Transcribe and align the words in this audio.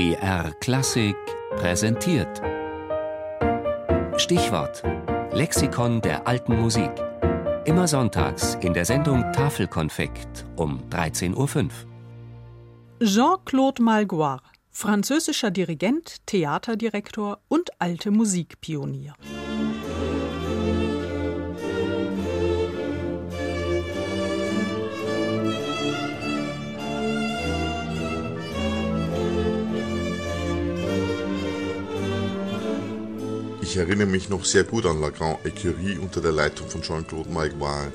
BR 0.00 0.52
Klassik 0.60 1.14
präsentiert. 1.56 2.40
Stichwort: 4.16 4.82
Lexikon 5.30 6.00
der 6.00 6.26
alten 6.26 6.58
Musik. 6.58 6.90
Immer 7.66 7.86
sonntags 7.86 8.54
in 8.62 8.72
der 8.72 8.86
Sendung 8.86 9.30
Tafelkonfekt 9.34 10.46
um 10.56 10.80
13.05 10.88 11.36
Uhr. 11.36 13.06
Jean-Claude 13.06 13.82
Malgoire, 13.82 14.40
französischer 14.70 15.50
Dirigent, 15.50 16.24
Theaterdirektor 16.24 17.38
und 17.48 17.68
alte 17.78 18.10
Musikpionier. 18.10 19.12
Ich 33.70 33.76
erinnere 33.76 34.08
mich 34.08 34.28
noch 34.28 34.44
sehr 34.44 34.64
gut 34.64 34.84
an 34.84 35.00
La 35.00 35.10
Grande 35.10 35.38
Écurie 35.44 35.96
unter 35.96 36.20
der 36.20 36.32
Leitung 36.32 36.68
von 36.68 36.82
Jean-Claude 36.82 37.30
Maigouin. 37.30 37.92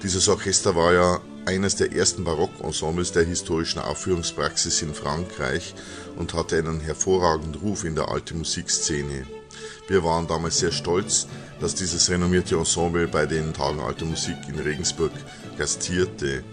Dieses 0.00 0.28
Orchester 0.28 0.76
war 0.76 0.92
ja 0.92 1.20
eines 1.46 1.74
der 1.74 1.92
ersten 1.92 2.22
Barockensembles 2.22 3.10
der 3.10 3.24
historischen 3.24 3.80
Aufführungspraxis 3.80 4.82
in 4.82 4.94
Frankreich 4.94 5.74
und 6.14 6.32
hatte 6.32 6.58
einen 6.58 6.78
hervorragenden 6.78 7.60
Ruf 7.60 7.82
in 7.82 7.96
der 7.96 8.08
alten 8.08 8.38
Musikszene. 8.38 9.26
Wir 9.88 10.04
waren 10.04 10.28
damals 10.28 10.60
sehr 10.60 10.70
stolz, 10.70 11.26
dass 11.58 11.74
dieses 11.74 12.08
renommierte 12.08 12.54
Ensemble 12.54 13.08
bei 13.08 13.26
den 13.26 13.52
Tagen 13.52 13.80
alter 13.80 14.04
Musik 14.04 14.36
in 14.46 14.60
Regensburg 14.60 15.10
gastierte. 15.58 16.44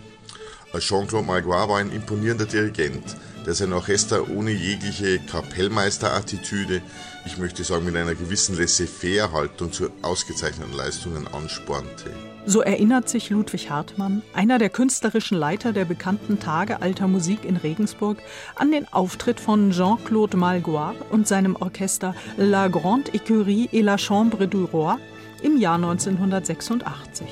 Jean-Claude 0.80 1.28
Maigouin 1.28 1.70
war 1.70 1.78
ein 1.78 1.92
imponierender 1.92 2.48
Dirigent, 2.48 3.18
der 3.46 3.54
sein 3.54 3.74
Orchester 3.74 4.30
ohne 4.30 4.52
jegliche 4.52 5.20
Kapellmeisterattitüde, 5.20 6.82
ich 7.26 7.38
möchte 7.38 7.64
sagen 7.64 7.86
mit 7.86 7.96
einer 7.96 8.16
gewissen 8.16 8.58
Laissez-faire-Haltung 8.58 9.72
zu 9.72 9.90
ausgezeichneten 10.02 10.74
Leistungen 10.74 11.28
anspornte. 11.28 12.12
So 12.46 12.62
erinnert 12.62 13.08
sich 13.08 13.30
Ludwig 13.30 13.70
Hartmann, 13.70 14.22
einer 14.34 14.58
der 14.58 14.70
künstlerischen 14.70 15.38
Leiter 15.38 15.72
der 15.72 15.86
bekannten 15.86 16.40
Tage 16.40 16.82
alter 16.82 17.08
Musik 17.08 17.46
in 17.46 17.56
Regensburg, 17.56 18.18
an 18.56 18.72
den 18.72 18.92
Auftritt 18.92 19.40
von 19.40 19.72
Jean-Claude 19.72 20.36
Malgoire 20.36 20.96
und 21.10 21.28
seinem 21.28 21.56
Orchester 21.56 22.14
La 22.38 22.68
Grande 22.68 23.12
Écurie 23.12 23.70
et 23.72 23.82
la 23.82 23.98
Chambre 23.98 24.48
du 24.48 24.66
Roi 24.66 24.98
im 25.42 25.58
Jahr 25.58 25.76
1986. 25.76 27.28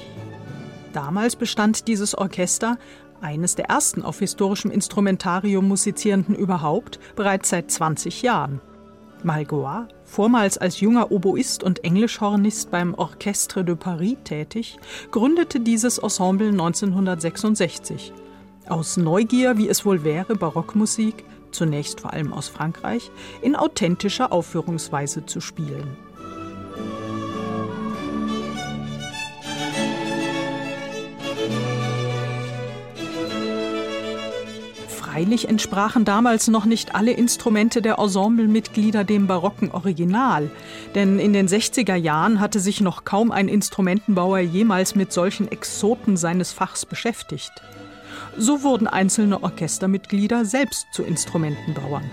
Damals 0.93 1.35
bestand 1.35 1.87
dieses 1.87 2.17
Orchester 2.17 2.77
eines 3.21 3.55
der 3.55 3.65
ersten 3.65 4.03
auf 4.03 4.19
historischem 4.19 4.71
Instrumentarium 4.71 5.67
musizierenden 5.67 6.35
überhaupt, 6.35 6.99
bereits 7.15 7.49
seit 7.49 7.71
20 7.71 8.21
Jahren. 8.21 8.61
Malgois, 9.23 9.85
vormals 10.03 10.57
als 10.57 10.79
junger 10.79 11.11
Oboist 11.11 11.63
und 11.63 11.83
Englischhornist 11.83 12.71
beim 12.71 12.93
Orchestre 12.95 13.63
de 13.63 13.75
Paris 13.75 14.17
tätig, 14.23 14.77
gründete 15.11 15.59
dieses 15.59 15.99
Ensemble 15.99 16.49
1966. 16.49 18.13
Aus 18.67 18.97
Neugier, 18.97 19.57
wie 19.57 19.69
es 19.69 19.85
wohl 19.85 20.03
wäre, 20.03 20.35
Barockmusik, 20.35 21.23
zunächst 21.51 22.01
vor 22.01 22.13
allem 22.13 22.33
aus 22.33 22.47
Frankreich, 22.47 23.11
in 23.41 23.55
authentischer 23.55 24.31
Aufführungsweise 24.31 25.25
zu 25.25 25.41
spielen. 25.41 25.97
Freilich 35.11 35.49
entsprachen 35.49 36.05
damals 36.05 36.47
noch 36.47 36.63
nicht 36.63 36.95
alle 36.95 37.11
Instrumente 37.11 37.81
der 37.81 37.99
Ensemblemitglieder 37.99 39.03
dem 39.03 39.27
barocken 39.27 39.69
Original, 39.71 40.49
denn 40.95 41.19
in 41.19 41.33
den 41.33 41.49
60er 41.49 41.95
Jahren 41.95 42.39
hatte 42.39 42.61
sich 42.61 42.79
noch 42.79 43.03
kaum 43.03 43.29
ein 43.29 43.49
Instrumentenbauer 43.49 44.39
jemals 44.39 44.95
mit 44.95 45.11
solchen 45.11 45.51
Exoten 45.51 46.15
seines 46.15 46.53
Fachs 46.53 46.85
beschäftigt. 46.85 47.51
So 48.37 48.63
wurden 48.63 48.87
einzelne 48.87 49.43
Orchestermitglieder 49.43 50.45
selbst 50.45 50.87
zu 50.93 51.03
Instrumentenbauern. 51.03 52.09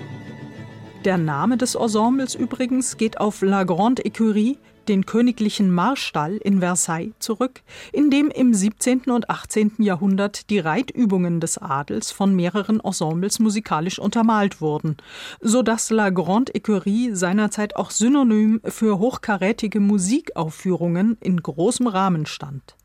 Der 1.05 1.17
Name 1.17 1.57
des 1.57 1.77
Ensembles 1.77 2.35
übrigens 2.35 2.97
geht 2.97 3.21
auf 3.21 3.41
La 3.41 3.63
Grande 3.63 4.03
Écurie, 4.05 4.59
den 4.89 5.07
königlichen 5.07 5.71
Marstall 5.71 6.39
in 6.39 6.59
Versailles 6.59 7.13
zurück, 7.21 7.63
in 7.93 8.11
dem 8.11 8.31
im 8.31 8.53
17. 8.53 9.03
und 9.03 9.31
18. 9.31 9.75
Jahrhundert 9.79 10.51
die 10.51 10.59
Reitübungen 10.59 11.39
des 11.39 11.57
Adels 11.57 12.11
von 12.11 12.35
mehreren 12.35 12.81
Ensembles 12.81 13.39
musikalisch 13.39 14.01
untermalt 14.01 14.61
wurden, 14.61 14.97
so 15.41 15.63
dass 15.63 15.91
La 15.91 16.11
Grande 16.11 16.53
Écurie 16.53 17.15
seinerzeit 17.15 17.77
auch 17.77 17.93
synonym 17.93 18.61
für 18.65 18.99
hochkarätige 18.99 19.79
Musikaufführungen 19.79 21.17
in 21.21 21.41
großem 21.41 21.87
Rahmen 21.87 22.27
stand. 22.27 22.78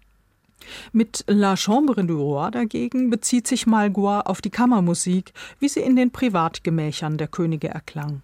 Mit 0.92 1.24
La 1.28 1.56
Chambre 1.56 2.04
du 2.04 2.18
Roi 2.18 2.52
dagegen 2.52 3.10
bezieht 3.10 3.48
sich 3.48 3.68
Malgois 3.68 4.22
auf 4.22 4.42
die 4.42 4.50
Kammermusik, 4.50 5.34
wie 5.60 5.70
sie 5.70 5.82
in 5.82 5.96
den 5.96 6.12
Privatgemächern 6.12 7.18
der 7.18 7.28
Könige 7.28 7.70
erklang. 7.70 8.22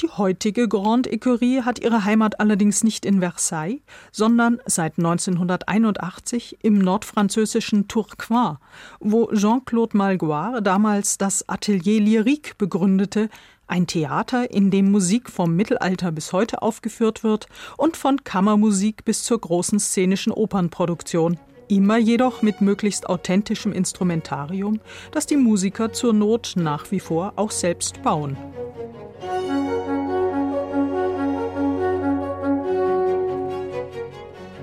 Die 0.00 0.08
heutige 0.08 0.66
Grande 0.66 1.08
Écurie 1.10 1.62
hat 1.62 1.78
ihre 1.78 2.04
Heimat 2.04 2.40
allerdings 2.40 2.82
nicht 2.82 3.06
in 3.06 3.20
Versailles, 3.20 3.80
sondern 4.10 4.58
seit 4.66 4.98
1981 4.98 6.58
im 6.62 6.78
nordfranzösischen 6.78 7.86
Tourcoing, 7.86 8.56
wo 8.98 9.30
Jean-Claude 9.32 9.96
Malgoire 9.96 10.62
damals 10.62 11.16
das 11.16 11.48
Atelier 11.48 12.00
Lyrique 12.00 12.54
begründete, 12.58 13.28
ein 13.68 13.86
Theater, 13.86 14.50
in 14.50 14.72
dem 14.72 14.90
Musik 14.90 15.30
vom 15.30 15.54
Mittelalter 15.54 16.10
bis 16.10 16.32
heute 16.32 16.62
aufgeführt 16.62 17.22
wird 17.22 17.46
und 17.78 17.96
von 17.96 18.24
Kammermusik 18.24 19.04
bis 19.04 19.22
zur 19.22 19.40
großen 19.40 19.78
szenischen 19.78 20.32
Opernproduktion. 20.32 21.38
Immer 21.68 21.98
jedoch 21.98 22.42
mit 22.42 22.60
möglichst 22.60 23.08
authentischem 23.08 23.72
Instrumentarium, 23.72 24.80
das 25.12 25.26
die 25.26 25.36
Musiker 25.36 25.92
zur 25.92 26.12
Not 26.12 26.54
nach 26.56 26.90
wie 26.90 27.00
vor 27.00 27.32
auch 27.36 27.52
selbst 27.52 28.02
bauen. 28.02 28.36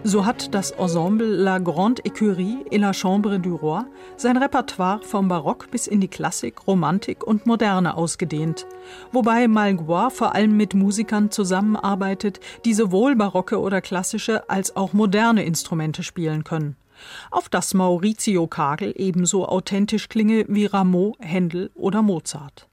So 0.03 0.25
hat 0.25 0.55
das 0.55 0.71
Ensemble 0.71 1.27
La 1.27 1.59
Grande 1.59 2.01
Écurie 2.03 2.65
et 2.71 2.79
la 2.79 2.91
Chambre 2.91 3.37
du 3.37 3.53
Roi 3.53 3.85
sein 4.17 4.35
Repertoire 4.35 4.99
vom 5.03 5.27
Barock 5.27 5.69
bis 5.69 5.85
in 5.85 6.01
die 6.01 6.07
Klassik, 6.07 6.65
Romantik 6.65 7.23
und 7.23 7.45
Moderne 7.45 7.95
ausgedehnt, 7.95 8.65
wobei 9.11 9.47
Malgois 9.47 10.09
vor 10.09 10.33
allem 10.33 10.57
mit 10.57 10.73
Musikern 10.73 11.29
zusammenarbeitet, 11.29 12.39
die 12.65 12.73
sowohl 12.73 13.15
barocke 13.15 13.59
oder 13.59 13.79
klassische 13.79 14.49
als 14.49 14.75
auch 14.75 14.93
moderne 14.93 15.45
Instrumente 15.45 16.01
spielen 16.01 16.43
können. 16.43 16.77
Auf 17.29 17.47
das 17.47 17.75
Maurizio 17.75 18.47
Kagel 18.47 18.95
ebenso 18.97 19.47
authentisch 19.47 20.09
klinge 20.09 20.45
wie 20.47 20.65
Rameau, 20.65 21.15
Händel 21.19 21.69
oder 21.75 22.01
Mozart. 22.01 22.67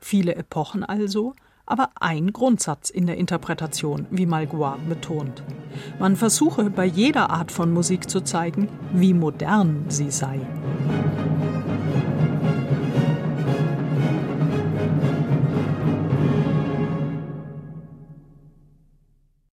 Viele 0.00 0.36
Epochen 0.36 0.84
also, 0.84 1.34
aber 1.66 1.90
ein 2.00 2.32
Grundsatz 2.32 2.88
in 2.88 3.06
der 3.06 3.18
Interpretation, 3.18 4.06
wie 4.10 4.24
Malgois 4.24 4.78
betont. 4.88 5.42
Man 5.98 6.16
versuche 6.16 6.70
bei 6.70 6.86
jeder 6.86 7.30
Art 7.30 7.52
von 7.52 7.72
Musik 7.72 8.08
zu 8.10 8.20
zeigen, 8.20 8.68
wie 8.92 9.14
modern 9.14 9.84
sie 9.88 10.10
sei. 10.10 10.40